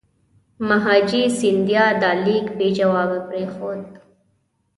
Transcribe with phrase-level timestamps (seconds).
[0.69, 3.81] مهاجي سیندیا دا لیک بې جوابه پرېښود.